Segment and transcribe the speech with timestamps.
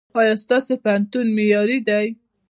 [0.19, 2.07] ایا ستاسو پوهنتون معیاري دی؟